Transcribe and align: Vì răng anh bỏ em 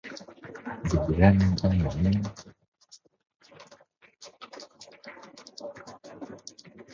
Vì 1.09 1.15
răng 1.15 1.37
anh 1.63 1.83
bỏ 1.85 1.91
em 2.03 2.13